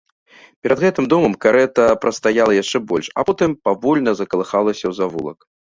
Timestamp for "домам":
1.13-1.35